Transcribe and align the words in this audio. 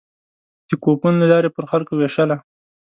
د 0.69 0.71
کوپون 0.83 1.13
له 1.21 1.25
لارې 1.31 1.49
پر 1.55 1.63
خلکو 1.71 1.93
وېشله. 1.95 2.37